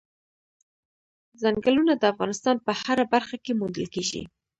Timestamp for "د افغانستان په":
1.97-2.71